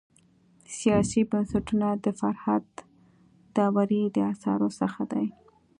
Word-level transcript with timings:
سیاسي 0.77 1.21
بنسټونه 1.29 1.87
د 2.03 2.05
فرهاد 2.19 2.65
داوري 3.55 4.03
د 4.15 4.17
اثارو 4.31 4.69
څخه 4.79 5.01
دی. 5.11 5.27